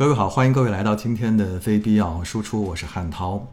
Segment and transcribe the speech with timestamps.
[0.00, 3.46] 各位好，欢迎各位来到今天的非必要输出，我是汉涛。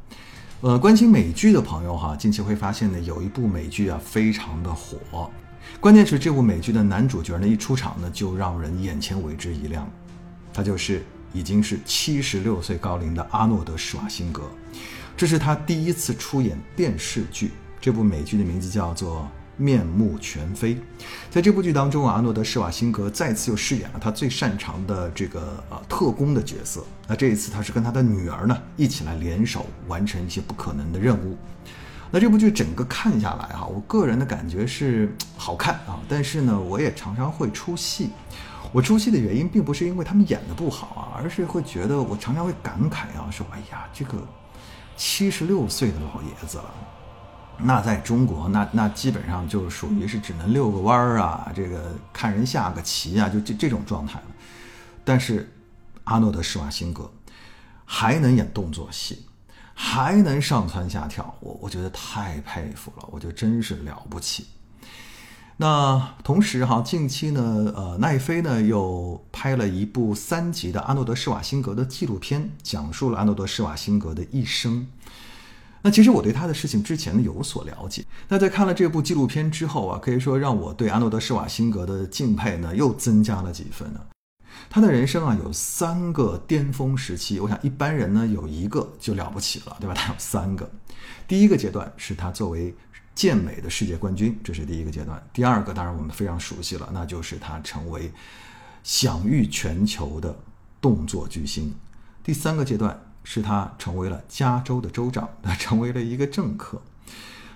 [0.61, 5.29] 呃，关心美剧的朋友哈，近期会发现呢，有一部美剧啊，非常的火。
[5.81, 9.85] 关键是这部美剧的男主角呢，一出场呢，就让人眼前为之一亮。
[10.53, 14.43] 他就是已经是七十六岁高龄的阿诺德·施瓦辛格。
[15.17, 19.27] 这是他第一次出演电视剧，这部美剧的名字叫做。
[19.57, 20.77] 面目全非，
[21.29, 26.85] 在这部剧当中啊，阿诺德·施瓦辛格再次又饰演了他最擅长的这个呃特工的角色。
[27.07, 31.35] 那这一次他是跟他的女儿呢一起来联手完成一些不可能的任务。
[32.09, 38.11] 那这部剧整个看下来哈，我个人的感觉是好看啊，但是呢，我也常常会出戏。
[38.71, 44.17] 我出戏的原因并不是因为他们演的不好啊，而是会觉得我常常会感慨啊，说哎呀，这个
[44.95, 46.73] 七十六岁的老爷子了。
[47.59, 54.25] 那在中国，那那基本上就属于是只能遛个弯儿啊，这个看人下个棋啊，就这这种状态了。
[55.03, 55.51] 但是
[56.03, 57.11] 阿诺德·施瓦辛格
[57.85, 59.25] 还能演动作戏，
[59.73, 64.47] 还能上蹿下跳，我我觉得太佩服了，我觉得真是了不起。
[65.59, 74.85] 那同时哈，近期呢，呃，奈飞呢又拍了一部三集的阿诺德·施瓦辛格的纪录片，讲述了阿诺德·施瓦辛格的一生。
[75.83, 78.03] 那其实我对他的事情之前呢有所了解。
[78.27, 84.01] 那在看了这部纪录片之后啊，可以说让我对阿诺德·施瓦辛格的敬佩呢又增加了几分呢。
[84.69, 89.93] 他的人生啊有三个巅峰时期，我想一般人呢有一个就了不起了，对吧？
[89.93, 90.69] 他有三个。
[91.27, 92.73] 第一个阶段是他作为
[93.13, 95.21] 健美的世界冠军，这是第一个阶段。
[95.31, 98.11] 第二个当然我们非常熟悉了，那就是他成为
[98.83, 100.35] 享誉全球的
[100.81, 101.73] 动作巨星。
[102.23, 102.99] 第三个阶段。
[103.29, 106.81] 是他成为了加州的州长，他 成为了一个政客，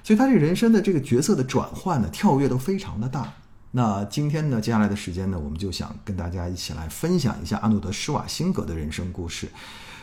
[0.03, 3.31] 所以他这人生的这个角色的转换呢，跳跃都非常的大。
[3.71, 9.47] 那今天呢，接下来的时间呢，我们就想跟大家一起来分享一下阿诺德·施瓦辛格的人生故事，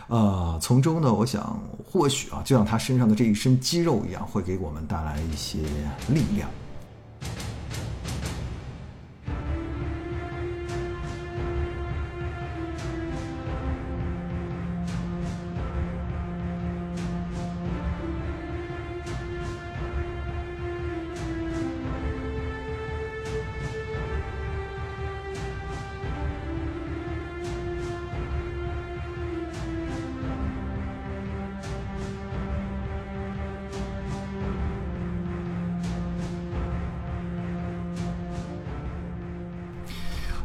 [0.07, 5.59] 呃，从中呢，我想或许啊，就像他身上的这一身肌肉一样，会给我们带来一些
[6.09, 6.49] 力量。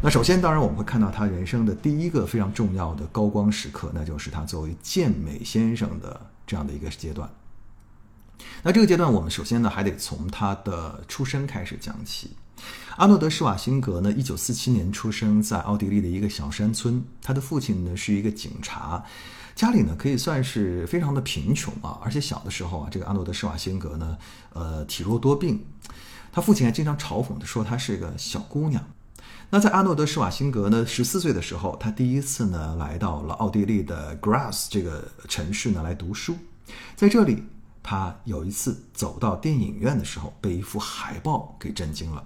[0.05, 7.29] 那首先，当然我们会看到他人生的第一个非常重要的高光时刻，那就是他作为健美先生的这样的一个阶段。
[8.63, 12.31] 那这个阶段，我们首先呢还得从他的出生开始讲起。
[12.97, 19.01] 阿诺德·施瓦辛格呢，一九四七年出生在奥地利的一个小山村，他的父亲呢是一个警察，
[19.55, 24.17] 家里呢可以算是非常的贫穷啊，而且小的时候啊，这个阿诺德·施瓦辛格呢，
[24.51, 25.65] 呃，体弱多病，
[26.29, 28.85] 他父亲还经常嘲讽的说他是个小姑娘。
[29.53, 36.35] 那在阿诺德·施瓦辛格呢十四岁的时候，他第一次呢来到了奥地利的 Grass 这个城市呢来读书，
[36.95, 37.43] 在这里，
[37.83, 42.25] 他有一次走到电影院的时候，被一幅海报给震惊了。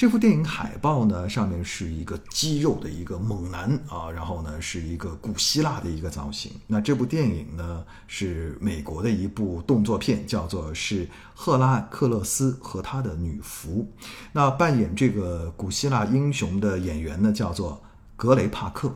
[0.00, 6.50] 这幅电影海报呢，上面是一个肌肉的一个猛男啊，然后呢是一个古希腊的一个造型。
[6.66, 13.84] 那这部电影呢是美国的一部动作片，叫做是赫拉克勒斯和他的女仆。
[14.32, 17.82] 那扮演这个古希腊英雄的演员呢叫做
[18.16, 18.90] 格雷帕克。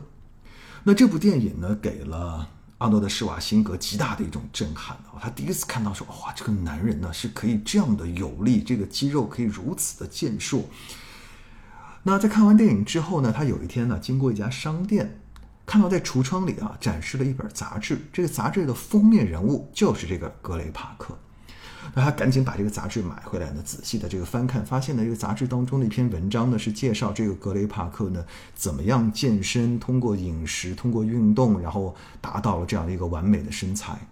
[0.85, 2.49] 那这部电影呢给了。
[2.79, 5.15] 阿诺德·施瓦辛格极大的一种震撼啊！
[5.21, 10.65] 他第一次看到说：“哇，这个男人呢是可以这样的有力，这个肌肉可以如此的健硕。”
[12.03, 15.21] 那在看完电影之后呢，他有一天呢经过一家商店，
[15.65, 21.17] 看到在橱窗里啊展示了一本杂志，这个杂志的封面人物就是这个格雷帕克。
[21.93, 28.25] 那他赶紧把这个杂志买回来呢，仔细的这个翻看，发现呢这个杂志当中的一篇文章呢是介绍这个格雷帕克呢
[28.55, 34.07] 怎么样健身，通过饮食，通过运动，然后达到了这样的一个完美的身材。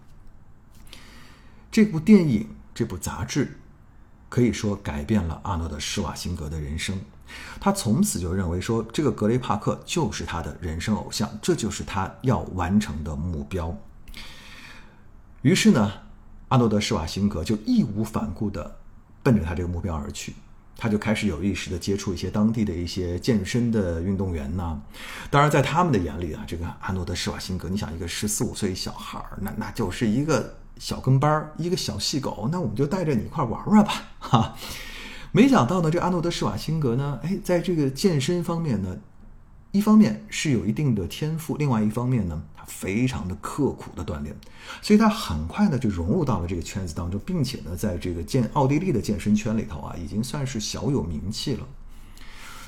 [1.71, 3.57] 这部电影，这部杂志，
[4.29, 6.99] 可以说改变了阿诺德·施瓦辛格的人生。
[7.59, 13.75] 他从此就认为说，这个格雷帕克就是他的人生偶像，这就是他要完成的目标。
[15.41, 15.91] 于是呢。
[16.49, 18.75] 阿诺德·施瓦辛格就义无反顾地
[19.23, 20.33] 奔着他这个目标而去，
[20.77, 24.79] 他就开始有意识地接触一些当地的一些健身的运动员呐。
[25.31, 34.55] 当然，在他们的眼里啊，这个阿诺德·施瓦辛格，你想一个十四五岁小孩儿，那那就是一个小跟班儿，一个小细狗，那我们就带着你一块玩玩吧，哈。
[35.31, 38.97] 没想到呢，这阿诺德·施瓦辛格呢，哎，在这个健身方面呢，
[39.71, 44.35] 一方面是有一定的天赋，另外一方面呢，非常的刻苦的锻炼，
[44.81, 51.67] 所以他很快呢就融入到了这个圈子当中，并且呢，在这个健奥地利的健身圈里头啊，已经算是小有名气了。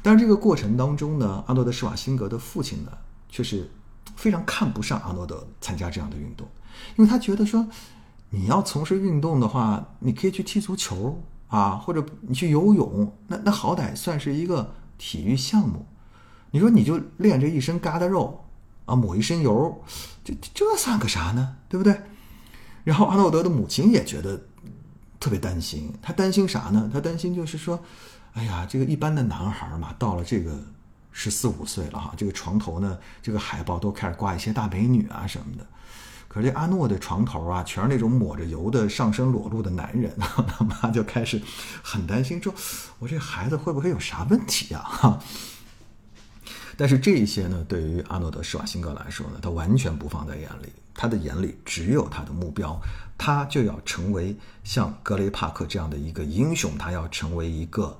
[0.01, 2.91] 但是这个过程当中呢，阿诺德施瓦辛格的父亲呢，
[3.29, 3.69] 却是
[4.15, 6.47] 非常看不上阿诺德参加这样的运动，
[6.95, 7.67] 因为他觉得说，
[8.29, 15.85] 你要从事运动的话，你可以去踢足球啊，或者你去游泳，那那好歹算是一个体育项目。
[16.51, 18.44] 你说你就练这一身疙瘩肉
[18.85, 19.83] 啊，抹一身油，
[20.23, 21.57] 这这算个啥呢？
[21.67, 22.01] 对不对？
[22.83, 24.39] 然后阿诺德的母亲也觉得
[25.19, 26.89] 特别担心，他担心啥呢？
[26.93, 27.83] 他担心就是说，
[28.33, 30.55] 哎呀，这个一般的男孩嘛，到了这个
[31.11, 35.65] 十四五岁了哈，这个床头呢，这个海报都开始挂一些大美女啊什么的。
[36.27, 41.41] 可是这阿诺的床头啊，全是那种抹着油的上身裸露的男人， 他妈就开始
[41.81, 42.53] 很担心，说
[42.99, 44.79] 我这孩子会不会有啥问题呀？
[44.85, 45.19] 哈。
[46.77, 52.79] 但是这一些呢，对于阿诺德施瓦辛格来说呢，他完全不放在眼里，他的眼里只有他的目标，
[53.17, 57.97] 他就要成为像格雷帕克这样的一个英雄，他要成为一个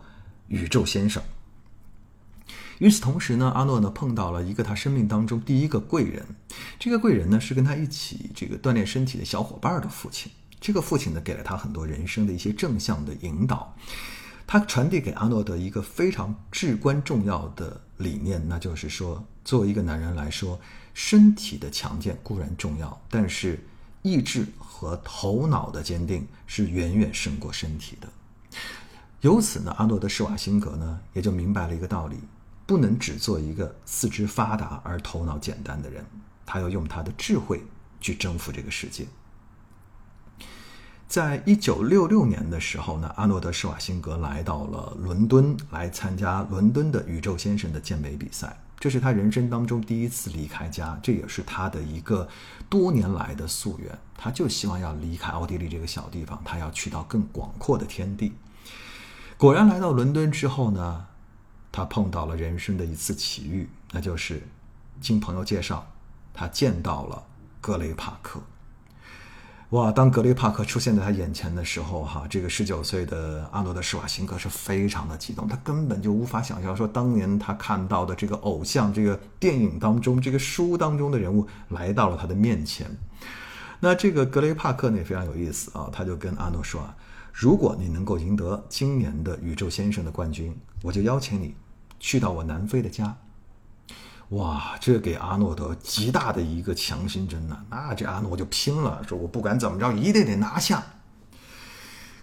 [0.47, 1.23] 宇宙先生。
[2.79, 6.25] 与此同时呢，阿诺呢碰到了一个他生命当中第一个贵人，
[6.77, 10.29] 这个贵人呢是跟他一起这个锻炼身体的小伙伴的父亲，
[10.59, 13.73] 这个父亲呢给了他很多人生的一些正向的引导。
[14.47, 20.59] 他传递给阿诺德一个非常至关重要的理念，那就是说，作为一个男人来说，
[20.93, 23.59] 身体的强健固然重要，但是
[24.03, 28.07] 意志和头脑的坚定是远远胜过身体的。
[29.21, 32.17] 由此呢，阿诺德施瓦辛格呢也就明白了一个道理：
[32.67, 36.05] 不能只做一个四肢发达而头脑简单的人，
[36.45, 37.63] 他要用他的智慧
[37.99, 39.07] 去征服这个世界。
[41.15, 48.59] 在一九六六年的时候呢，阿诺德施瓦辛格来到了伦敦，来参加伦敦的宇宙先生的健美比赛。
[48.77, 52.27] 这是他人生当中第一次离开家，这也是他的一个
[52.67, 53.97] 多年来的夙愿。
[54.17, 58.33] 他就希望要离开奥地利这个小地方，他要去到更广阔的天地。
[59.37, 61.05] 果然来到伦敦之后呢，
[61.71, 64.45] 他碰到了人生的一次奇遇，那就是
[64.99, 65.87] 经朋友介绍，
[66.33, 67.23] 他见到了
[67.61, 68.41] 格雷帕克。
[69.75, 69.91] 哇！
[69.91, 82.89] 当格雷帕克出现在他眼前的时候，哈，这个十九岁的阿诺德施瓦辛格是非常的激动，他根本就无法想象说，当年他看到的这个偶像，这个电影当中，这个书当中的人物来到了他的面前。
[83.81, 86.95] 那这个格雷帕克呢也非常有意思啊，他就跟阿诺说啊，
[87.33, 91.53] 如果你能够赢得今年的宇宙先生的冠军，我就邀请你
[91.99, 93.13] 去到我南非的家。
[94.29, 97.57] 哇，这给阿诺德极大的一个强心针呐！
[97.69, 100.83] 那这阿诺就拼了，说我不管怎么着，一定得拿下。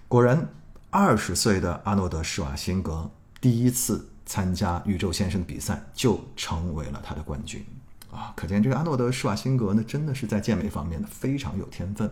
[0.08, 0.48] 果然，
[0.90, 3.08] 二十岁的阿诺德施瓦辛格
[3.40, 7.64] 第一次参加宇宙先生比赛，就成为了他的冠军
[8.10, 8.32] 啊！
[8.36, 12.10] 可见这个阿诺德施瓦辛格呢，真的是在健美方面呢非常有天分。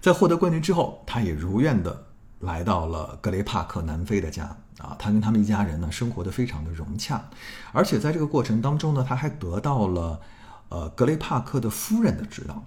[0.00, 2.06] 在获得冠军之后，他也如愿的
[2.44, 4.56] 来到了格雷帕克南非的家。
[4.78, 7.24] 啊，他跟他们一家人呢，生活的非常的融洽，
[7.72, 10.20] 而且在这个过程当中呢，他还得到了，
[10.68, 12.62] 呃，格雷帕克的夫人的指导。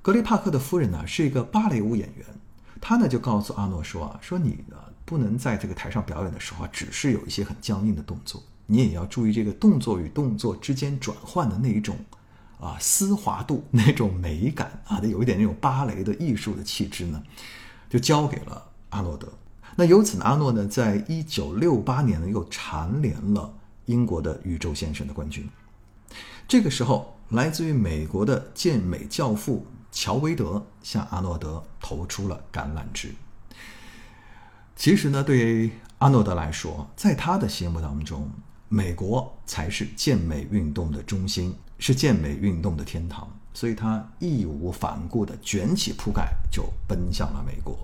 [0.00, 2.26] 格雷帕克的夫人呢，是一个芭蕾舞演员，
[2.80, 11.96] 他呢就告诉阿诺说啊，说你呢不能在这个台上表演的时候啊，只是有一些很僵硬的动作，你也要注意这个动作与动作之间转换的那一种，
[12.58, 17.22] 啊，丝滑度， 那种美感啊，得有一点那种芭蕾的艺术的气质呢，
[17.90, 19.28] 就交给了阿诺德。
[19.76, 23.52] 那由此呢，阿诺呢，在一九六八年呢，又蝉联了
[23.86, 25.48] 英国的宇宙先生的冠军。
[26.46, 33.12] 这个时候，来自于美国的健美教父乔维德向阿诺德投出了橄榄枝。
[34.76, 38.30] 其实呢，对阿诺德来说，在他的心目当中，
[38.68, 47.76] 美国才是健美运动的中心，是健美运动的天堂，所以他义无反顾地卷起铺盖就奔向了美国。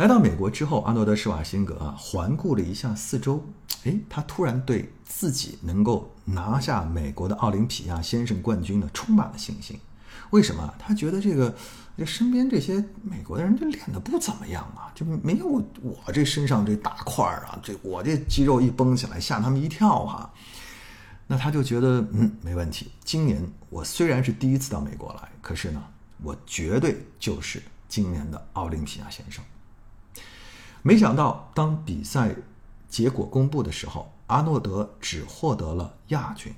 [0.00, 3.44] 来到美国之后，阿诺德施瓦辛格啊，环顾了一下四周，
[3.84, 9.78] 哎，他突然对自己能够拿下美国的奥林匹亚先生冠军呢，充满了信心。
[10.30, 10.72] 为什么？
[10.78, 11.54] 他觉得这个
[11.98, 20.32] 这身边这些美国的人，就练的不怎么样啊，就没有我这身上这大块儿啊，这我这肌肉一绷起来，吓他们一跳哈。
[21.26, 22.90] 那他就觉得，嗯，没问题。
[23.04, 25.84] 今年我虽然是第一次到美国来，可是呢，
[26.22, 29.44] 我绝对就是今年的奥林匹亚先生。
[30.82, 32.34] 没想到，当比赛
[32.88, 36.52] 结果公布的时候，阿诺德只获得了亚军。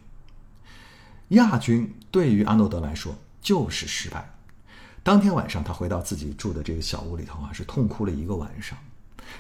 [1.29, 4.35] 亚军对于阿诺德来说就是失败。
[5.03, 8.79] 当天晚上，他回到自己住的这个小屋里头啊，是痛哭了一个晚上。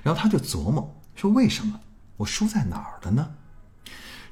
[0.02, 1.80] 然后他就琢磨说：“为什么
[2.16, 3.34] 我输在哪儿了呢？”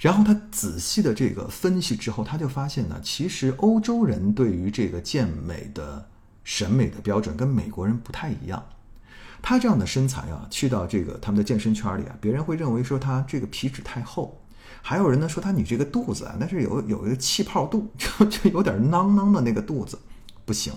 [0.00, 6.08] 然后他仔细的这个分析之后，他就发现呢，其实欧洲人对于这个健美的
[6.42, 8.64] 审美的标准跟美国人不太一样。
[9.42, 14.40] 他这样的身材啊，去到这个他们的健身圈里啊，别人会认为说他这个皮脂太厚，
[14.82, 19.98] 还有人呢说他你这个肚子啊，那是有有一个气泡肚， 就就有点囊囊的那个肚子，
[20.44, 20.72] 不行。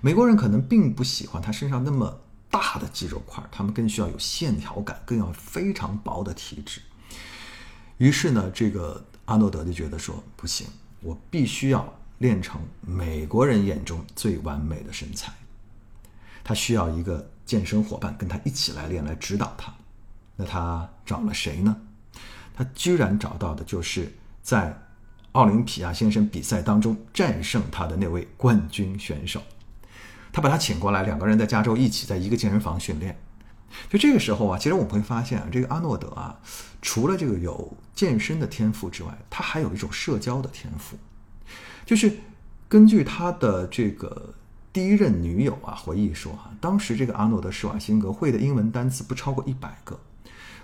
[0.00, 6.80] 美国人可能并不喜欢他身上那么大的肌肉块，他们更需要有线条感，更要非常薄的体脂。
[7.98, 10.66] 于是呢，这个阿诺德就觉得说不行，
[11.02, 15.32] 我必须要练成美国人眼中最完美的身材。
[16.42, 19.72] 他需要一个健身伙伴跟他一起来练，来指导他。
[20.36, 21.76] 那他找了谁呢？
[22.54, 24.76] 他居然找到的就是在
[25.32, 29.42] 奥林匹亚先生比赛当中战胜他的那位冠军选手。
[30.32, 33.18] 他把他请过来，两个人在加州一起在一个健身房训练。
[33.88, 36.40] 就这个时候啊，其实我们会发现啊，这个阿诺德啊，
[36.82, 40.98] 除了这个有健身的天赋之外，他还有一种社交的天赋。
[41.84, 42.18] 就是
[42.68, 44.34] 根据他的这个
[44.72, 49.98] 第一任女友啊回忆说啊，当时这个阿诺德·施瓦辛格会的英文单词不超过一百个，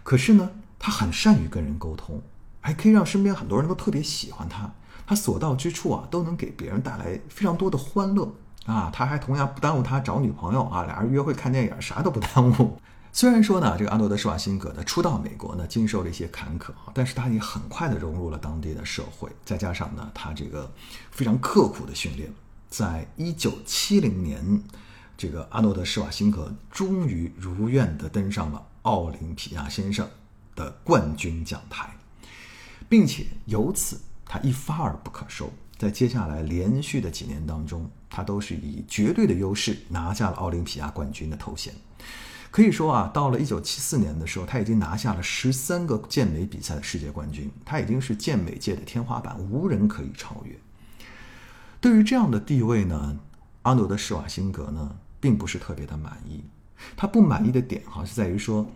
[0.05, 0.49] 可是呢，
[0.79, 2.23] 他很善于跟人沟通，
[2.61, 4.73] 还可以让身边很多人都特别喜欢他。
[5.09, 8.33] 他所到之处啊，都能给别人带来非常多的欢乐。
[8.67, 12.79] 啊，他还同样不耽误他找女朋友啊，俩人约会看电影，啥都不耽误。
[13.13, 20.71] 虽然说呢，这个阿诺德·施瓦辛格呢初到美国呢，经受了一些坎坷，但是他也很快的融入了当地的社会，再加上呢，他这个
[21.11, 22.31] 非常刻苦的训练，
[22.69, 24.63] 在一九七零年，
[25.17, 30.09] 这个阿诺德·施瓦辛格终于如愿的登上了奥林匹亚先生
[30.55, 31.97] 的冠军讲台，
[32.89, 35.53] 并且由此他一发而不可收。
[35.79, 41.75] 在接下来连续的几年当中，他都是以绝对的优势拿下了奥林匹亚冠军的头衔。
[42.51, 50.59] 可以说啊，到了一九七四年的时候，他已经拿下了十三个健美比赛的世界冠军，他已经是健美界的天花板，无人可以超越。
[51.87, 53.17] 对于这样的地位呢，
[53.63, 56.43] 阿诺德·施瓦辛格呢，并不是特别的满意。
[56.97, 58.69] 他不满意的点哈，是在于说，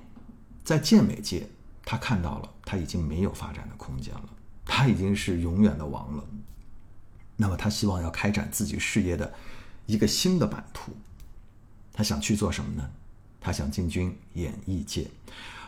[0.63, 1.49] 在健美界，
[1.85, 4.29] 他看到了他已经没有发展的空间了，
[4.65, 6.25] 他已经是永远的王了。
[7.35, 9.35] 那么他希望要开展自己事业的
[9.87, 10.93] 一个新的版图，
[11.93, 12.89] 他想去做什么呢？
[13.41, 15.11] 他想进军演艺界，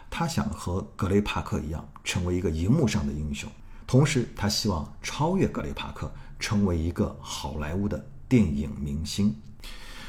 [0.08, 3.50] 他想和格雷帕克一样成为一个荧幕上的英雄，
[3.84, 6.08] 同时他希望超越格雷帕克，
[6.42, 9.34] 成为一个好莱坞的电影明星。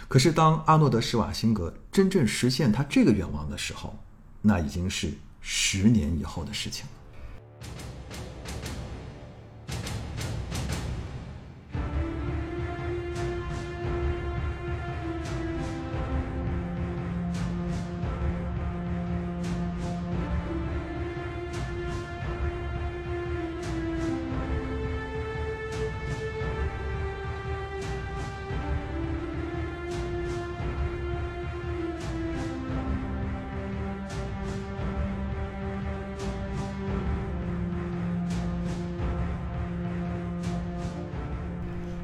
[0.08, 3.96] 可是当阿诺德·施瓦辛格真正实现他这个愿望的时候，
[4.42, 6.92] 那已经是十年以后的事情了。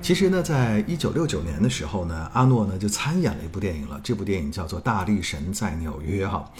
[0.10, 4.01] 其实呢，在一九六九年的时候呢，阿诺呢就参演了一部电影了。
[4.04, 6.51] 这部电影叫做《大力神在纽约》哈。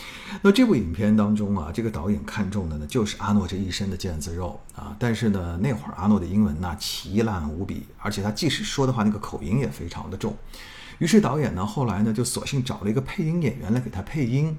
[0.44, 4.96] 那这部影片当中啊，这个导演看中的呢就是阿诺这一身的腱子肉啊。
[5.00, 10.38] 但是呢，那会儿阿诺的英文那奇烂无比，而且他即使说的话，那个口音也非常的重。
[11.00, 14.56] 于是导演呢后来呢就索性找了一个配音演员来给他配音，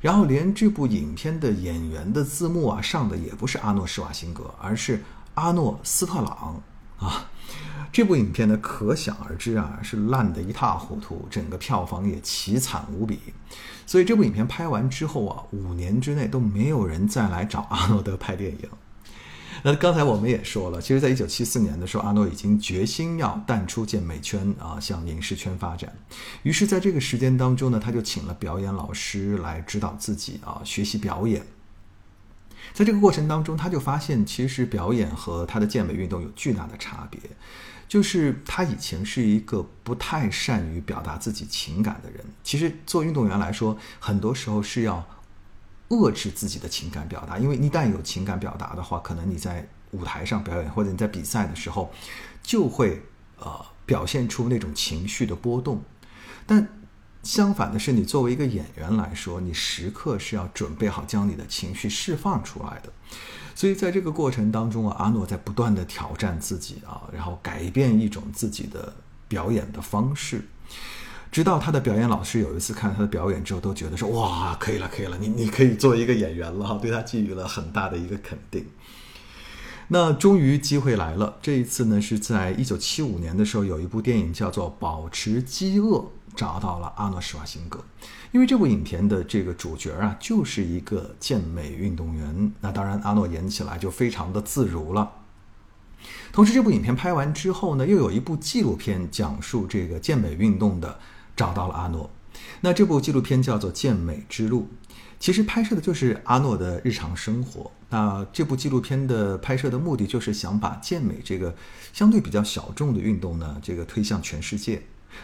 [0.00, 5.00] 然后连这部影片的演员的字幕啊上的也不是阿诺施瓦辛格，而是
[5.34, 6.60] 阿诺斯特朗
[6.98, 7.28] 啊。
[7.92, 13.18] 这部影片呢，可想而知啊，是烂得一塌糊涂，整个票房也凄惨无比。
[13.86, 18.68] 所以这部影片拍完之后啊，五年之内都没有人再来找阿诺德拍电影。
[19.64, 25.92] 那刚才我们也说了，其实，在一九七四年的时候，阿诺已经决心要淡出健美圈啊，向影视圈发展。
[26.42, 31.44] 于是，在这个时间当中呢，他就请了表演老师来指导自己啊，学习表演。
[32.72, 37.20] 在这个过程当中，他就发现，其实表演和他的健美运动有巨大的差别。
[37.92, 42.24] 就是他以前是一个不太善于表达自己情感的人。
[42.42, 45.06] 其实做运动员来说，很多时候是要
[45.90, 51.92] 遏制自己的情感表达，因为一旦有情感表达的话，可能你在舞台上表演或者你在比赛的时候，
[52.42, 53.02] 就会
[53.36, 55.82] 呃表现出那种情绪的波动。
[56.46, 56.66] 但
[57.22, 62.90] 相反的是，你作为一个演员来说，你时刻是要准备好将你的情绪释放出来的。
[63.54, 68.92] 所以在这个过程当中啊，阿诺在不断的挑战自己啊，然后改变一种自己的
[69.28, 70.42] 表演的方式。
[71.30, 78.66] 直到他的表演老师有一次看他的表演之后，都觉得说：“哇，可以了，可以了，你你可以做一个演员了。”，对他给予了很大的一个肯定。
[79.88, 85.96] 那终于机会来了，这一次呢是在一九七五年的时候，有一部电影叫做《保持饥饿》，
[86.34, 87.84] 找到了阿诺施瓦辛格。
[88.32, 92.52] 因为这部影片的这个主角啊，就是一个健美运动员。
[92.60, 95.12] 那当然，阿诺演起来就非常的自如了。
[96.32, 100.98] 同时，这部影片拍完之后呢，又有一部纪录片讲述这个健美运动的，
[101.36, 102.10] 找到了阿诺。
[102.62, 104.68] 那这部纪录片叫做《健美之路》，
[105.20, 107.70] 其实拍摄的就是阿诺的日常生活。
[107.90, 111.54] 那这部纪录片的拍摄的目的，就是想把健美这个
[111.92, 114.82] 相对比较小众的运动呢，这个推向全世界。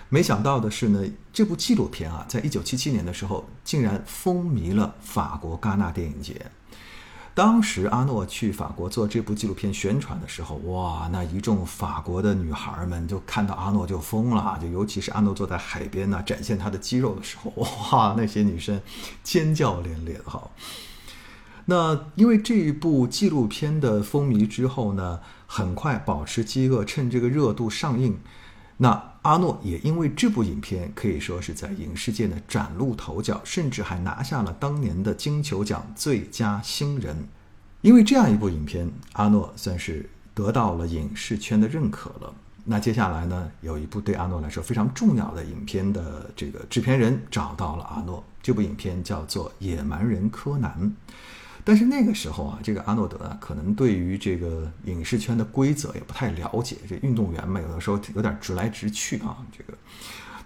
[0.08, 6.50] 没想到的是呢，这部纪录片啊，在一九七七年的时候，竟然风靡了法国戛纳电影节。
[7.34, 17.52] 当时阿诺去法国做这部纪录片宣传的时候，哇，那一众法国的女孩们就看到阿诺就疯了，就尤其是阿诺坐在海边呢，展现他的肌肉的时候，
[17.92, 18.80] 哇，那些女生
[19.22, 20.50] 尖叫连连哈。
[21.66, 28.18] 那因为这一部纪录片的风靡之后呢，很快保持饥饿，趁这个热度上映，
[28.78, 37.28] 那阿诺也因为这部影片可以说是在影视界呢崭露头角，甚至还拿下了当年的金球奖最佳新人。
[37.82, 42.32] 因为这样一部影片，阿诺算是得到了影视圈的认可了。
[42.64, 50.72] 那接下来呢，有一部对阿诺来说非常重要的影片的这个制片人找到了阿诺，这部影片叫做《野蛮人柯南》。
[51.68, 56.78] 但是那个时候啊，这个阿诺德啊，可能对于这个影视圈的规则也不太了解。
[56.88, 59.36] 这运动员嘛，有的时候有点直来直去啊。
[59.52, 59.76] 这个，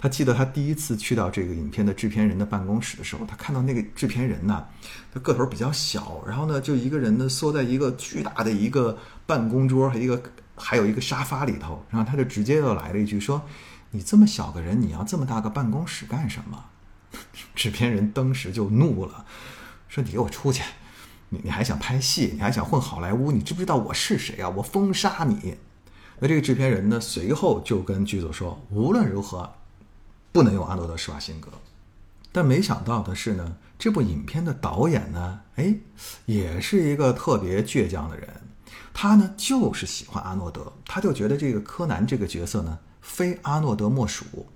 [0.01, 4.67] 他记得他第一次去到这个影片的制片人的办公室的时候，他看到那个制片人呢，
[5.15, 10.21] 他个头比较小，然后呢，就一个人呢缩在一个巨大的一个办公桌和一个
[10.57, 13.41] 还有一个沙发里头，然后他就直接就来了一句说
[13.93, 16.65] ：“你这么小个人，你要这么大个办公室干什么？”
[17.55, 19.25] 制片人当时就怒了，
[19.89, 20.65] 说：“你给我出去！”
[21.33, 22.33] 你你还想拍戏？
[22.35, 23.33] 你还想混好莱坞？
[23.33, 24.51] 你知不知道我是谁啊？
[24.51, 25.57] 我封杀你！
[26.19, 27.01] 那这个制片人呢？
[27.01, 29.55] 随后就跟剧组说，无论如何
[30.31, 31.49] 不能用阿诺德施瓦辛格。
[32.31, 35.75] 但没想到的是呢，这部影片的导演呢，哎，
[36.27, 38.29] 也是一个特别倔强的人。
[38.93, 44.47] 他呢，就是喜欢阿诺德，他就觉得这个柯南这个角色呢，非阿诺德莫属。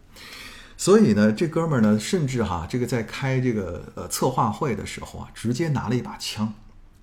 [0.77, 6.53] 所以呢，这哥们儿呢，甚至哈，这个在开这个呃策划会的时候啊，直接拿了一把枪。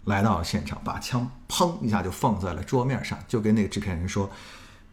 [0.06, 4.30] 来到了现场，把枪砰一下就放在了桌面上，就跟那个制片人说：“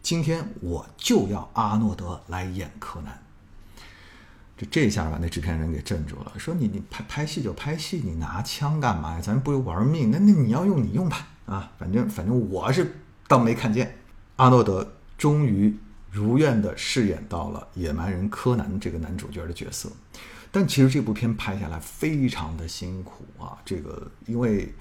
[0.01, 3.21] 今天我就要阿诺德来演柯南。”
[4.57, 9.21] 就这下把那制片人给镇住了，说：“你你拍拍戏就拍戏，你拿枪干嘛呀？
[9.21, 10.11] 咱不如玩命。
[10.11, 13.97] 那那你要用你用吧，啊，反正反正我是当没看见。”
[14.37, 15.77] 阿诺德终于
[16.09, 19.91] 如愿的饰演到了野蛮人柯南这个男主角的角色，
[20.51, 24.73] 但其实这部片拍下来非常的辛苦啊，这个因为。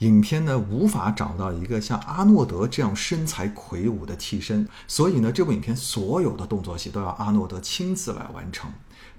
[0.00, 8.70] 影片呢无法找到一个像阿诺德这样身材魁梧的替身，所以呢这部影片所有的动作戏都要阿诺德亲自来完成。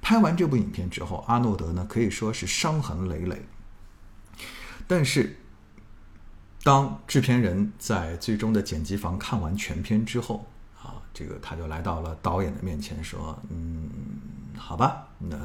[0.01, 3.45] 拍完这部影片之后，阿诺德呢可以说是伤痕累累。
[4.87, 5.37] 但是，
[6.63, 10.47] 当制片人在最终的剪辑房看完全片之后，
[10.81, 13.87] 啊，这个他就来到了导演的面前说：“嗯，
[14.57, 15.37] 好吧，那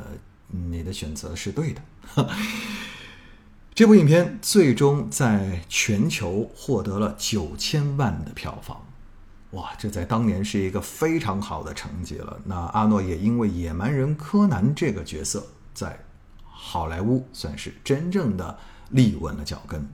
[0.48, 1.82] 你的选择是对的。”
[3.76, 8.86] 这部影片最终在全球获得了九千万的票房，
[9.50, 12.40] 哇，这在当年是一个非常好的成绩了。
[12.46, 16.00] 那阿诺也因为野蛮人柯南这个角色，在
[16.42, 18.58] 好莱坞算是真正的
[18.92, 19.86] 立稳了脚跟。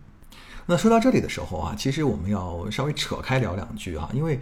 [0.66, 4.38] 那说到这里的时候啊，其实我们要稍微扯开聊两句哈，因为。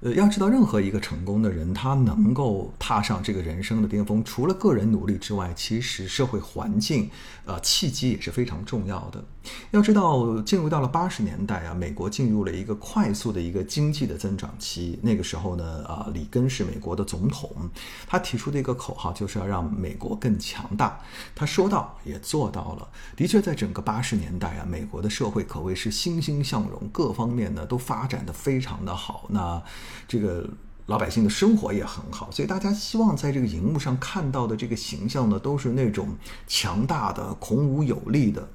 [0.00, 7.10] 呃，要知道，任何一个成功的人，他能够踏上这个人生的巅峰，除了个人努力之外，其实社会环境，
[7.46, 9.24] 呃，契机也是非常重要的。
[9.70, 14.98] 要知道，进入到了八十年代啊，美国进入了一个快速的一个经济的增长期。
[15.02, 17.50] 那个时候呢，啊，里根是美国的总统，
[18.06, 21.00] 他提出的一个口号就是要让美国更强大。
[21.34, 29.26] 他说到也做到了，的确，在整个八十年代啊，美国的社会可谓是欣欣向荣，各方面呢都发展的非常的好。
[29.28, 29.62] 那
[30.08, 30.48] 这个
[30.86, 36.08] 老百姓的生活也很好，所以大家希望在这个荧幕上看到的这个形象呢，都是那种
[36.46, 38.48] 强大的、孔武有力的。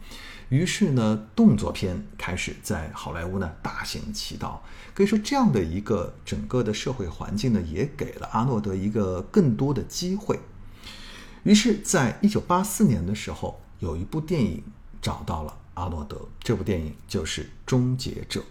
[0.51, 4.61] 于是呢，动作片开始在好莱坞呢大行其道。
[4.93, 10.37] 可以说，这样的一个整个的社会环境呢，也给了阿诺德一个更多的机会。
[11.43, 14.61] 于是，在一九八四年的时候，有一部电影
[15.01, 18.41] 找到了阿诺德，这部电影就是《终结者》。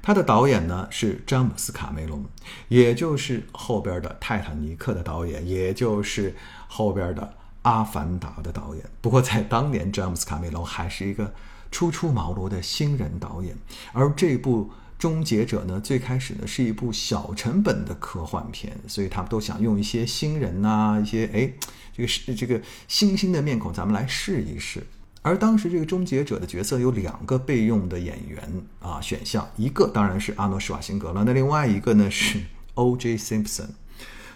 [0.00, 2.24] 他的导演呢是詹姆斯·卡梅隆，
[2.68, 6.36] 也就是后边的《泰坦尼克》的导演，也就是
[6.68, 7.22] 后边的
[7.68, 8.82] 《阿凡达》的导演。
[9.02, 11.34] 不过在当年，詹姆斯·卡梅隆还是一个
[11.70, 13.54] 初出茅庐的新人导演，
[13.92, 14.64] 而这部
[14.98, 21.52] 《终结者》呢，最开始呢是一部小成本的科幻片，所以他们都想用一些新人呐，一些哎，
[21.94, 24.86] 这个是这个新兴的面孔，咱们来试一试。
[25.20, 28.42] 而当时这个终结者的角色有两个备用的演员
[28.80, 32.40] 啊选项，一个当然是阿诺施瓦辛格了，那另外一个呢是
[32.72, 33.18] O.J.
[33.18, 33.68] Simpson。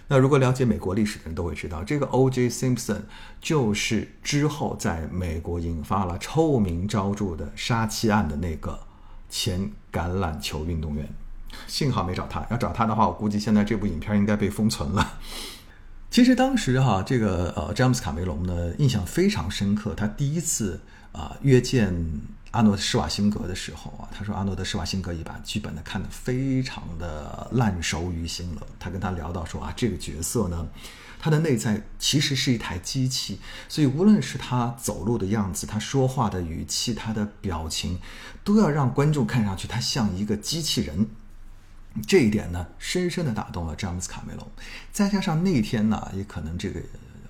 [0.07, 2.49] 那如果了解美国历史的人都会知道，这个 O.J.
[2.49, 3.01] Simpson
[3.41, 8.79] 就是之后在美国引发了臭名昭著的杀妻案的那个
[9.29, 11.07] 前橄榄球运动员。
[11.67, 15.19] 幸好没找他，要找他的话，我估计现在这部影片应该被封存了。
[16.13, 19.95] 其实当时哈，这个呃詹姆斯卡梅隆呢印象非常深刻。
[19.95, 20.79] 他第一次
[21.11, 21.91] 啊约见
[22.51, 28.61] 阿诺施瓦辛格的时候啊，他说阿诺德施瓦辛格已把剧本呢看得非常的烂熟于心了。
[28.77, 30.67] 他跟他聊到说啊，这个角色呢，
[31.19, 37.99] 他的内在其实是一台机器，所以无论是他走路的样子，他说话的语气，他的表情，
[38.43, 41.07] 都要让观众看上去他像一个机器人。
[42.07, 44.47] 这一点呢，深深的打动了詹姆斯卡梅隆。
[44.91, 46.81] 再加上那天呢，也可能这个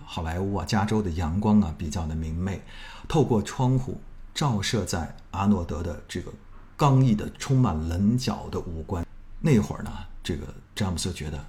[0.06, 2.62] 好莱坞啊，加州的阳光啊比较的明媚，
[3.08, 4.00] 透过窗户
[4.34, 6.32] 照射在阿诺德的这个
[6.78, 9.06] 刚毅的、充满棱角的五官。
[9.42, 9.92] 那会儿呢，
[10.24, 11.46] 这个詹姆斯觉得，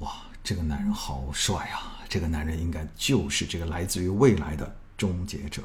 [0.00, 0.12] 哇，
[0.44, 1.98] 这个男人好帅啊！
[2.08, 5.62] 这个男人应该就是这个来自于未来的终结者。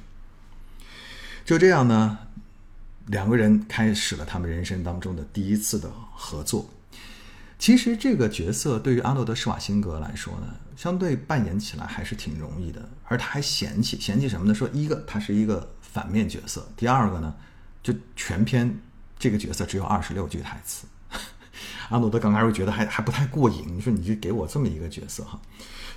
[1.43, 2.17] 就这样呢，
[3.07, 6.69] 两个人开始了他们人生当中的第一次的合作。
[7.65, 12.87] 其实这个角色对于阿诺德施瓦辛格来说呢，相对扮演起来还是挺容易的。
[13.05, 14.53] 而他还嫌弃嫌弃什么呢？
[14.53, 17.35] 说一个他是一个反面角色，第二个呢，
[17.81, 18.79] 就全篇
[19.17, 20.85] 这个角色只有二十六句台词。
[21.89, 25.41] 阿诺德刚开始觉得还还不太过瘾，你说你就给我这么一个角色哈。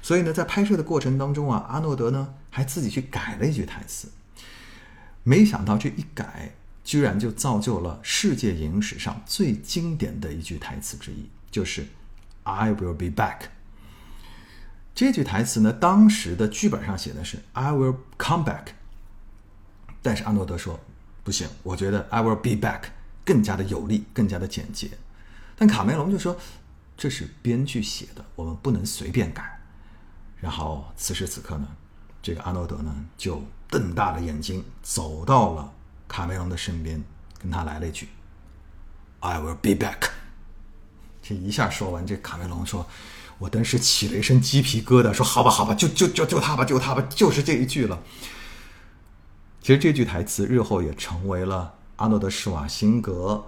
[0.00, 4.08] 所以呢，在拍摄的过程当中啊，阿诺德呢还自己去改了一句台词。
[5.22, 11.28] 没想到这一改，居然就造就了世界影史上最经典的一句台词之一。
[11.50, 11.86] 就是
[12.44, 13.48] "I will be back"。
[14.94, 18.72] 这句台词呢，当时的剧本上写的是 "I will come back"，
[20.02, 20.80] 但是阿诺德说
[21.22, 22.84] 不行，我觉得 "I will be back"
[23.24, 24.90] 更加的有力，更加的简洁。
[25.56, 26.36] 但卡梅隆就说
[26.96, 29.60] 这是编剧写的，我们不能随便改。
[30.40, 31.68] 然后此时此刻呢，
[32.22, 35.72] 这个阿诺德呢就瞪大了眼睛走到了
[36.08, 37.02] 卡梅隆的身边，
[37.40, 38.08] 跟他来了一句
[39.20, 40.10] "I will be back"。
[41.28, 42.86] 这一下说完，这卡梅隆说
[43.38, 47.98] ：“我当时起了一身鸡皮疙瘩，说好吧，好吧，就就就就他吧，就他吧，就是这一句了。”
[49.60, 53.44] 其实这句台词日后也成为了阿诺德施瓦辛格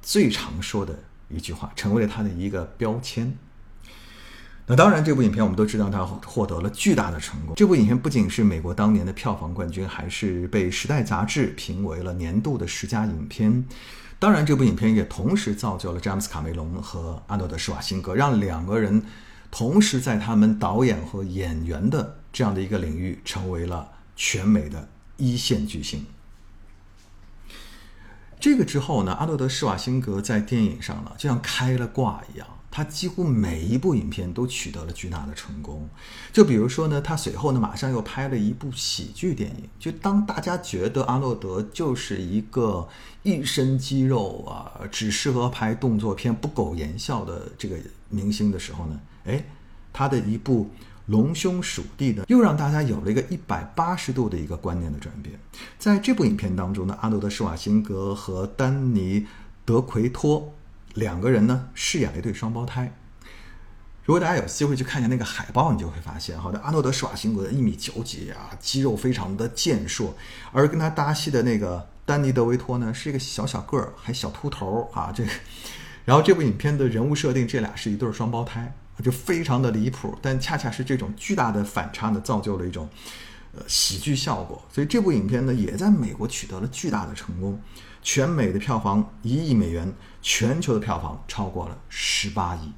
[0.00, 0.96] 最常说的
[1.28, 3.36] 一句话，成为了他的一个标签。
[4.66, 7.56] 那当然，这部影片我们都知道，它获得了巨大的成功。
[7.56, 13.66] 这部影片不仅是美国当年的票房冠军，还是被《时代》杂志评为了年度的十佳影片。
[14.24, 19.04] 当然，这部影片也同时造就了詹姆斯·卡梅隆和阿诺德·施瓦辛格，让两个人
[19.50, 26.06] 同时在他们导演和演员的这样的一个领域成为了全美的一线巨星。
[28.40, 32.48] 这个之后呢，阿诺德·施瓦辛格在电影上呢，就像开了挂一样。
[32.76, 35.88] 他几乎每一部影片都取得了巨大的成功，
[36.32, 39.68] 就比如说呢，他随后呢马上又拍了一部喜剧电影。
[39.78, 42.88] 就当大家觉得阿诺德就是一个
[43.22, 47.76] 一身肌肉啊，只适合拍动作片、不苟言笑的这个
[48.08, 49.44] 明星的时候呢，哎，
[49.92, 50.64] 他的一部
[51.06, 55.38] 《龙兄鼠弟》呢，又让大家有了一个一百八十度的一个观念的转变。
[55.78, 59.20] 在这部影片当中呢，阿诺德·施瓦辛格和丹尼·
[59.64, 60.53] 德奎托。
[60.94, 62.92] 两个人呢饰演了一对双胞胎。
[64.04, 70.14] 如果大家有机会去看一下那个海报，你就会发现，好的，阿诺德施瓦辛格一米九几啊，肌肉非常的健硕，
[70.52, 75.30] 而跟他搭戏的那个丹尼德维托呢，是一个小小个儿，还小秃头啊，这个。
[76.04, 78.70] 然后这部影片的人物设定，这俩是一对双胞胎，
[79.02, 80.14] 就非常的离谱。
[80.20, 82.86] 但恰恰是这种巨大的反差呢，造就了一种
[83.56, 84.62] 呃喜剧效果。
[84.70, 87.58] 所以这部影片呢，也在美国取得了巨大的成功。
[88.02, 89.90] 全美的票房一亿美元，
[90.24, 92.72] 全球的票房超过了十八亿。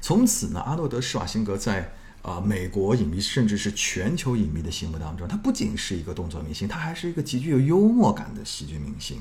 [0.00, 9.20] 从此呢，阿诺德施瓦辛格在啊美国影迷甚至是全球影迷的心目当中，他不仅是一个动作明星，他还是一个极具有幽默感的喜剧明星。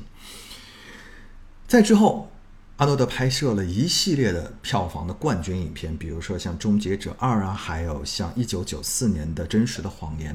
[1.68, 2.32] 在之后。
[2.80, 10.34] 阿诺德拍摄了一系列的票房的冠军影片，比如说像《终结者二》啊，还有像一九九四年的《真实的谎言》。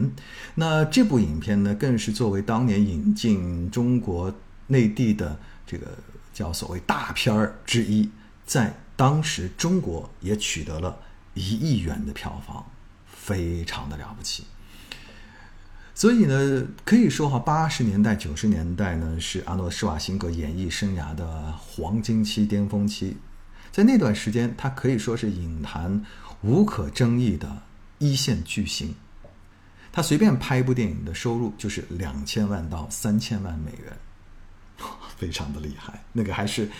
[0.55, 4.31] 那这部影片呢，更是作为当年引进中国
[4.67, 5.87] 内地的这个
[6.35, 8.11] 叫所谓大片儿之一，
[8.45, 10.99] 在当时中国也取得了
[11.33, 12.67] 一亿元的票房，
[13.07, 14.45] 非常的了不起。
[15.95, 23.17] 所以呢，可以说哈，八十年代、九十年代呢是阿诺·施瓦辛格演艺生涯的黄金期、巅峰期。
[23.71, 26.05] 在那段时间，他可以说是影坛
[26.43, 27.63] 无可争议的
[27.99, 28.95] 一线巨星。
[29.93, 33.97] 他随便拍一部电影的收入就是两千万到三千万美元，
[35.17, 36.05] 非常的厉害。
[36.13, 36.71] 那个还是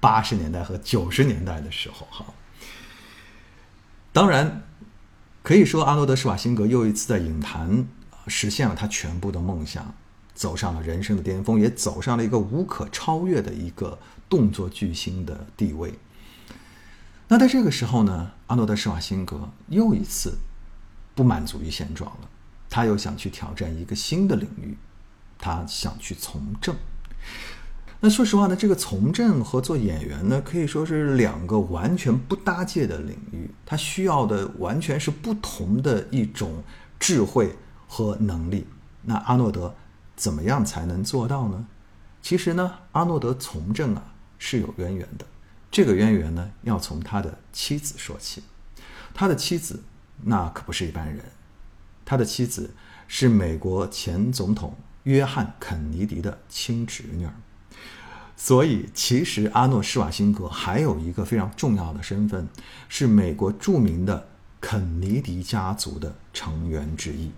[0.00, 2.26] 八十年代和九十年代的时候哈。
[4.12, 4.62] 当然，
[5.42, 7.86] 可以说阿诺德·施瓦辛格又一次在影坛。
[8.26, 9.94] 实现了他全部的梦想，
[10.34, 13.98] 走上了人生的巅峰，也走上了一个无可超越的一个
[14.30, 15.92] 动作巨星的地位。
[17.28, 20.38] 那在这个时候呢，阿诺德·施瓦辛格又一次
[21.14, 22.30] 不满足于现状了，
[22.70, 24.78] 他又想去挑战一个新的领域，
[25.38, 26.74] 他想去从政。
[28.00, 36.62] 那说实话呢，这个从政和做演员呢，可以说是两个完全不搭界的领域，他需要的完全是不同的一种
[36.98, 37.56] 智慧。
[37.86, 38.66] 和能力，
[39.02, 39.72] 那阿诺德
[40.16, 41.64] 怎么样才能做到呢？
[42.20, 44.02] 其实呢，阿诺德从政啊
[44.36, 45.24] 是有渊源的。
[45.70, 48.42] 这个渊源呢，要从他的妻子说起。
[49.12, 49.80] 他的妻子
[50.24, 51.24] 那可不是一般人，
[52.04, 52.74] 他的妻子
[53.06, 57.32] 是美国前总统约翰·肯尼迪的亲侄女儿。
[58.36, 62.48] 所以，其实阿诺·施瓦辛格还有一个非常重要的身份，
[62.88, 64.26] 是美国著名的
[64.60, 67.30] 肯尼迪家族的成员之一。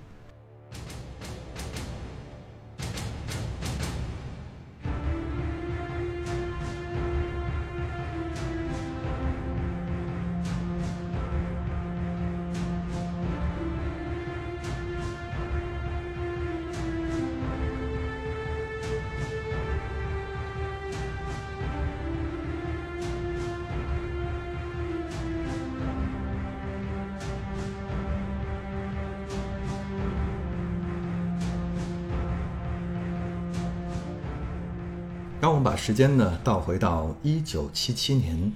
[35.87, 38.53] 时间呢倒回到一九七七年，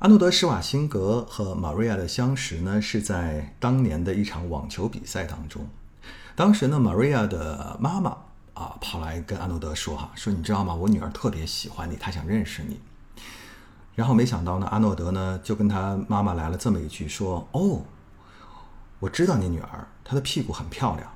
[0.00, 5.64] 阿诺德·施瓦辛格和玛瑞亚的相识呢是在当年的一场网球比赛当中。
[6.34, 8.10] 当时呢，玛瑞亚的妈妈
[8.54, 10.74] 啊跑来跟阿诺德说：“哈，说你知道吗？
[10.74, 12.80] 我女儿特别喜欢你，她想认识你。”
[13.94, 17.84] 然后没想到呢，阿诺德呢就跟他妈妈来了这么一句说：“哦，
[18.98, 21.08] 我知道你女儿，她的屁股很漂亮。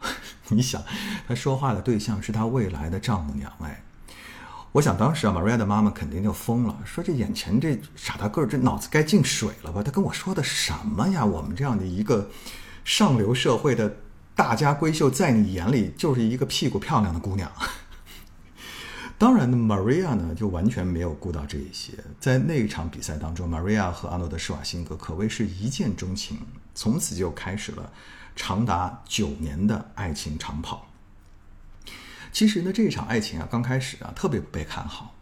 [0.50, 0.82] ”你想，
[1.28, 3.84] 他说话的对象是他未来的丈母娘哎，
[4.74, 9.80] 我想当时啊，，Maria 的妈妈肯定就疯了，说这眼前这傻大个儿，这脑子该进水了吧？
[9.84, 11.24] 他跟我说的什么呀？
[11.24, 12.28] 我们这样的一个
[12.84, 13.94] 上流社会的
[14.34, 17.48] 大家闺秀，在你眼里就是一个屁股漂亮的姑娘。
[19.16, 26.36] 当然呢，Maria 呢就完全没有顾到这一些，在那一场比赛当中，Maria 和阿诺德·施瓦辛格可谓是一见钟情，
[26.74, 27.92] 从此就开始了。
[28.34, 30.84] 长达九年的爱情长跑。
[32.34, 35.14] 其实呢，这一场爱情啊，刚开始啊，特别不被看好。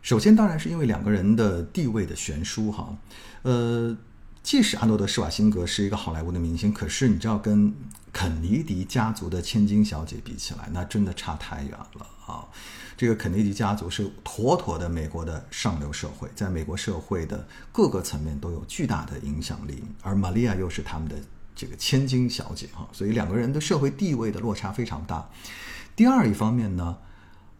[0.00, 2.96] 首先，当然是因为两个人的地位的悬殊哈。
[3.42, 3.94] 呃，
[4.42, 7.74] 即使阿诺德·施瓦辛格是一个好莱坞的明星，可是你知道，跟
[8.10, 12.48] 肯尼迪家族的千金小姐比起来，那真的差太远了啊。
[12.96, 21.16] 这个肯尼迪家族是妥妥的美国的上流社会，在美国社会的各个层面都有巨大的影响力，而玛利亚又是他们的。
[21.58, 25.26] 这个千金小姐哈，所以两个人的社会地位的落差非常大。
[25.96, 26.98] 第二一方面呢，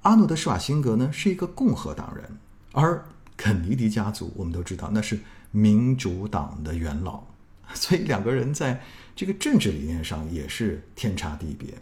[0.03, 2.37] 阿诺德·施瓦辛格呢是一个共和党人，
[2.73, 3.03] 而
[3.35, 5.19] 肯尼迪家族我们都知道那是
[5.51, 7.23] 民主党的元老，
[7.73, 8.83] 所以两个人在
[9.17, 11.73] 这个政治理念上也是天差地别。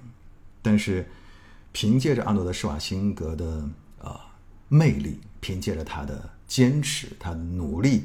[0.63, 1.11] 但是
[1.73, 4.17] 凭借着阿诺德·施瓦辛格的呃
[4.69, 8.05] 魅力，凭借着他的坚持、他的努力，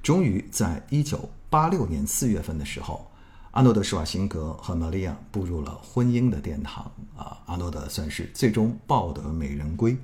[0.00, 3.09] 终于在一九八六年四月份的时候。
[3.52, 7.38] 阿诺德·施瓦辛格和玛利亚步入了婚姻的殿堂啊！
[7.46, 9.98] 阿诺德算是最终抱得美人归。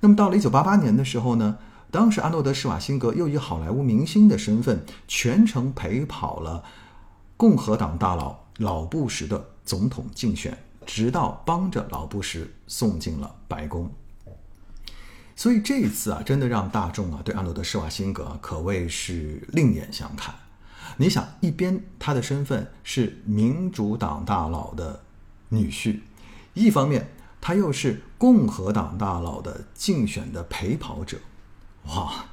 [0.00, 1.58] 那么到了1988年的时候呢，
[1.92, 6.64] 当时阿诺德·施瓦辛格又以好莱坞明星的身份全程陪跑了
[7.36, 13.88] 共和党大佬老布什的总统竞选，直到帮着老布什送进了白宫。
[15.36, 20.34] 所以这一次啊，真的让大众啊对阿诺德·施瓦辛格可谓是另眼相看。
[20.96, 25.02] 你想，一边他的身份是民主党大佬的
[25.48, 26.00] 女婿，
[26.54, 27.08] 一方面
[27.40, 31.18] 他又是共和党大佬的竞选的陪跑者，
[31.86, 32.26] 哇，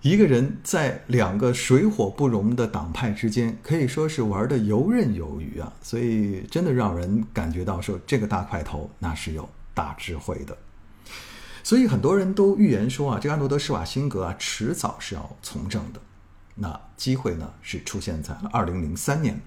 [0.00, 5.72] 一个人在两个水火不容的党派之间，可以说是玩的游刃有余啊！
[5.82, 10.56] 所以真的让人感觉到说，这个大块头那是有大智慧的。
[11.62, 16.00] 所以很多人都预言说啊，这个安诺德施瓦辛格啊，迟早是要从政的。
[16.54, 19.40] 那机会呢，是出现在了二零零三年。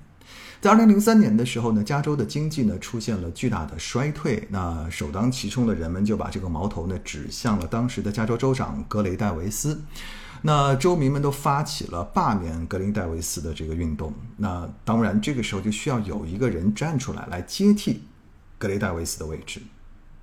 [0.60, 4.48] 在二零零三年的时候呢，加州的经济呢出现了巨大的衰退。
[4.50, 9.84] 那首当其冲的人们就把这个矛头呢指向了当时的加州州长格雷戴维斯。
[10.42, 14.14] 那州民们都发起了罢免格林戴维斯的这个运动。
[14.38, 18.04] 那当然，这个时候就需要有一个人站出来来接替
[18.58, 19.62] 格雷戴维斯的位置。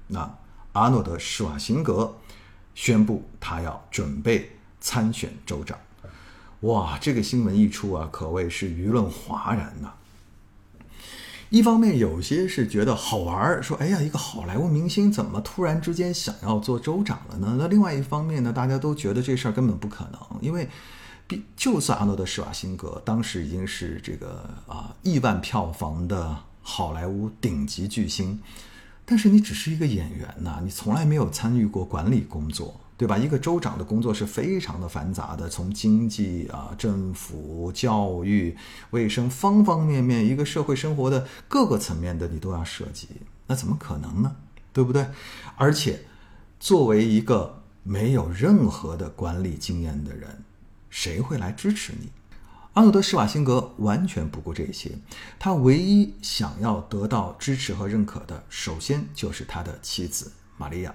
[0.08, 0.38] 那
[0.72, 2.16] 阿诺德施瓦辛格
[2.74, 5.78] 宣布他要准备参选州长。
[6.62, 9.92] 哇，这个新闻一出啊，可谓是舆论哗然呐。
[11.50, 20.66] 一方面，有些是觉得好玩说：“哎呀，一个好莱坞明星怎么突然之间想要做州长了呢？”那另外一方面呢，大家都觉得这事儿根本不可能，因为，
[21.56, 28.40] 就算阿诺德施瓦辛格当时已经是这个啊亿万票房的好莱坞顶级巨星，
[29.04, 32.80] 但是你只是一个演员呐，你从来没有参与过管理工作。
[33.02, 33.18] 对吧？
[33.18, 38.56] 一个州长的工作是非常的繁杂的，从经济啊、政府、教育、
[38.90, 43.08] 卫生方方面面，一个社会生活的各个层面的你都要涉及，
[43.48, 44.36] 那怎么可能呢？
[44.72, 45.04] 对不对？
[45.56, 46.04] 而且，
[46.60, 50.44] 作为一个没有任何的管理经验的人，
[50.88, 52.08] 谁会来支持你？
[52.74, 54.92] 阿诺德施瓦辛格完全不顾这些，
[55.40, 60.94] 他唯一想要得到支持和认可的，首先就是他的妻子玛利亚。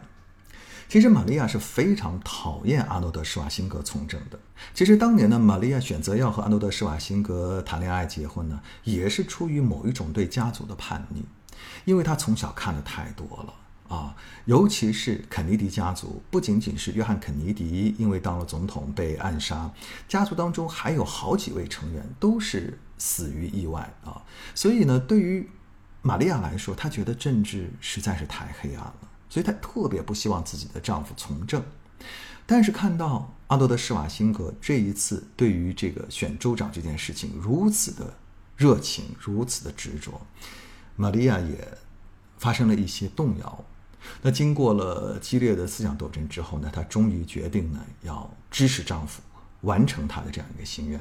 [0.89, 4.39] 其实玛利亚是非常讨厌阿诺德施瓦辛格从政的。
[4.73, 11.25] 其实当年呢，玛利亚选择要和阿诺德施瓦辛格谈恋爱结婚呢，也是出于某一种对家族的叛逆，
[11.85, 19.69] 因为他从小看的太多了啊，尤其是肯尼迪家族，不仅仅是约翰肯尼迪因为当了总统被暗杀，
[20.07, 24.23] 家族当中还有好几位成员都是死于意外啊，
[24.55, 25.49] 所以呢，对于
[26.01, 29.06] 玛利亚来说，她觉得政治实在是太黑暗了。
[29.29, 31.63] 所以她特别不希望自己的丈夫从政，
[32.45, 38.13] 但是看到阿诺德施瓦辛格这一次对于这个选州长这件事情如此的
[38.55, 40.21] 热情，如此的执着，
[40.95, 41.77] 玛利亚也
[42.37, 43.65] 发生了一些动摇。
[44.21, 49.21] 那经过了激烈的思想斗争之后呢，她终于决定呢要支持丈夫，
[49.61, 50.99] 完成她的这样一个心愿。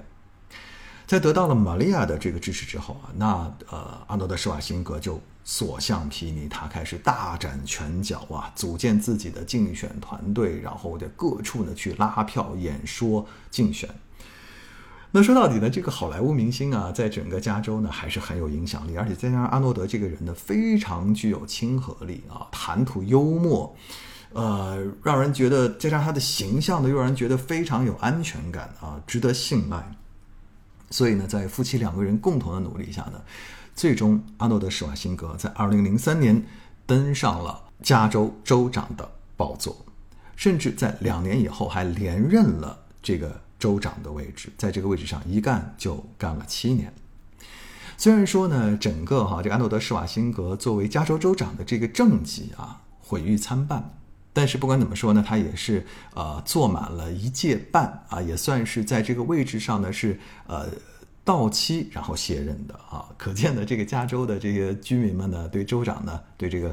[1.06, 5.20] 在得到了玛利亚的这个支持之后啊，那呃阿诺德施瓦辛格就。
[5.48, 13.88] 所向披靡，他开始大展拳脚啊，组建自己的竞选团队，然后在各处呢去拉票、演说、竞选。
[15.12, 23.72] 那说到底呢，这个好莱坞明星啊，在整个加州呢还是很有影响力，而且再加上阿诺德这个人呢，非常具有亲和力啊，谈吐幽默，
[24.32, 29.94] 呃，让人觉得加上他的形象呢，又让人觉得非常有安全感啊，值得信赖。
[30.90, 33.20] 所以呢，在夫妻两个人共同的努力下呢。
[33.74, 36.42] 最终，阿诺德施瓦辛格在2003年
[36.86, 39.84] 登上了加州州长的宝座，
[40.34, 46.90] 甚至在两年以后还连任了这个州长的位置，在这个位置上一干就干了七年。
[47.98, 53.98] 虽然说呢，整个哈这个阿诺德施瓦辛格作为加州州长的这个政绩啊毁誉参半，
[54.36, 60.68] 但是不管怎么说呢，他也是呃坐满了一届半啊，也算是在这个位置上呢是呃。
[61.26, 66.72] 到期然后卸任的啊，可见的这个加州的这些居民们呢，对州长呢，对这个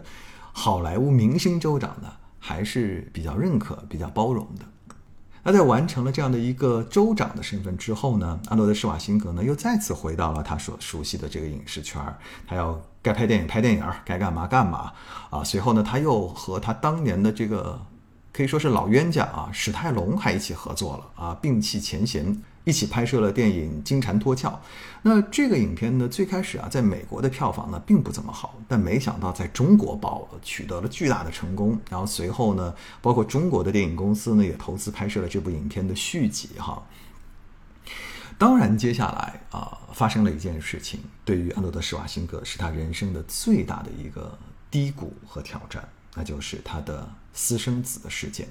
[0.52, 4.64] 好莱坞明星州长呢，还是比较认可、比较包容的。
[5.46, 14.94] 那在完成了这样的一个州长的身份之后呢，阿诺德施瓦辛格呢，又再次回到了他所熟悉的这个影视圈儿，他要该拍电影拍电影，该干嘛干嘛
[15.30, 15.44] 啊。
[15.44, 17.78] 随后呢，他又和他当年的这个
[18.32, 22.42] 可以说是老冤家啊史泰龙还一起合作了啊，摒弃前嫌。
[22.66, 24.48] 一起拍摄了电影《金蝉脱壳》，
[25.02, 31.78] 那这个影片呢，最开始啊，在美国的票房呢并不怎么好，但没想到在中国爆了，取得了巨大的成功。
[31.90, 36.50] 然后随后呢，包括中国的电影公司呢，也投资拍摄了这部影片的续集。
[36.58, 36.82] 哈，
[38.38, 44.38] 当然，接下来啊，发生了一件事情，对于安德德施瓦辛格是他人生的最大的一个
[44.72, 48.48] 低谷和挑战，那就是他的私生子的事件。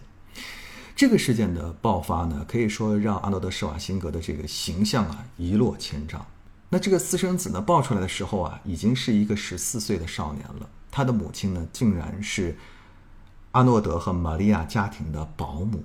[0.94, 6.24] 这个事件的爆发呢，可以说让阿诺德施瓦辛格的这个形象啊一落千丈。
[6.68, 10.68] 那这个私生子呢爆出来的时候啊，已经是一个十四岁的少年了。
[10.90, 12.56] 他的母亲呢，竟然是
[13.50, 15.82] 阿诺德和玛利亚家庭的保姆。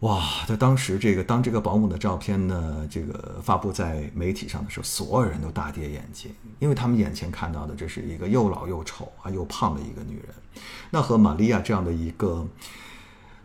[0.00, 10.34] 哇，在当时这个当这个保姆的照片呢，这个发布在媒体上的时候，所有人都大跌眼镜，因为他们眼前看到的这是一个又老又丑啊又胖的一个女人。
[10.90, 12.46] 那和玛利亚这样的一个。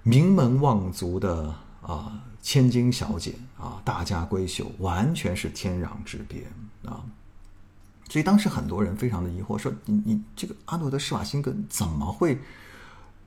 [0.03, 6.43] 名门望族的啊，千金小姐啊，大家闺秀，完全是天壤之别
[6.85, 7.03] 啊！
[8.09, 12.39] 所以当时很多人非常的疑惑，说你你这个阿诺德施瓦辛格怎么会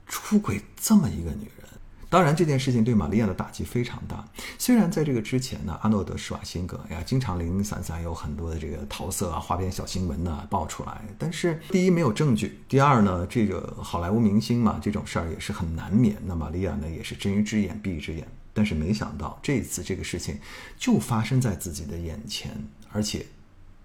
[0.07, 1.69] 出轨这么一个女人。
[2.13, 4.23] 当然，这件事情对玛利亚的打击非常大。
[4.59, 16.19] 虽然在这个之前呢，阿诺德施瓦辛格呀，经常零零散散有很多的这个桃色啊、花边小新闻呢爆出来，但是第一没有证据，第二呢，这个好莱坞明星嘛，这种事儿也是很难免。
[16.27, 18.29] 那玛利亚呢，也是睁一只眼闭一只眼。
[18.53, 20.39] 但是没想到这一次这个事情
[20.77, 23.25] 就发生在自己的眼前，而且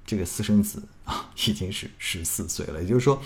[0.06, 3.22] 这个私生子啊已经是十四岁了，也就是说，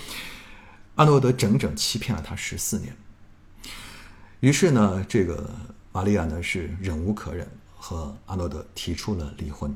[0.93, 2.95] 阿诺德整整欺骗了他十四年。
[4.41, 5.47] 于是呢，这个
[5.91, 9.71] 玛利亚呢是忍无可忍，和阿诺德提出了离婚。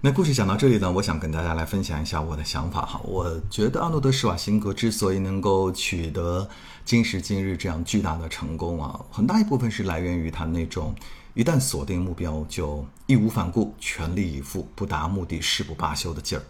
[0.00, 3.00] 那故事讲到这里呢，我想跟大家来分享一下我的想法哈。
[3.02, 6.48] 我觉得阿诺德施瓦辛格之所以能够取得
[6.84, 10.94] 今时今日这样巨大的成功啊，很大一部分是来源于他那种
[11.34, 16.42] 一旦锁定目标就义无反顾、全力以赴、不达目的誓不罢休的劲儿。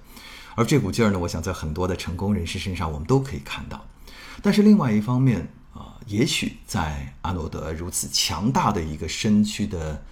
[0.55, 3.83] 而这股劲儿呢，我想在很多的成功人士身上我们都可以看到。
[4.43, 5.49] 但是另外一方面，
[6.07, 10.03] 也许在阿诺德如此强大的一个身躯的。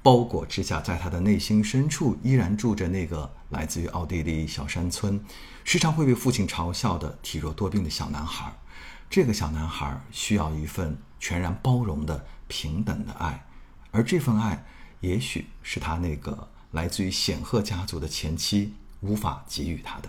[0.00, 5.22] 包裹之下，在他的内心深处，依然住着那个来自于奥地利小山村、
[5.64, 8.50] 时常会被父亲嘲笑的体弱多病的小男孩。
[9.10, 13.44] 这个小男孩需要一份全然包容的平等的爱，
[13.90, 14.64] 而这份爱，
[15.00, 20.08] 也许是他那个来自于显赫家族的前妻无法给予他的。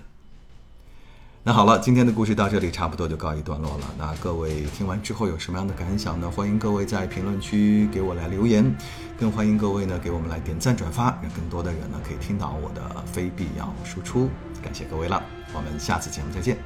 [1.41, 3.85] 那好了，今天的故事到这里差不多就告一段落了。
[3.97, 6.29] 那各位听完之后有什么样的感想呢？
[6.29, 8.75] 欢迎各位在评论区给我来留言，
[9.17, 14.29] 更欢迎各位呢给我们来点赞转发，让更多的人呢可以听到我的非必要输出。
[14.61, 15.23] 感谢各位了，
[15.55, 16.57] 我们下次节目再见。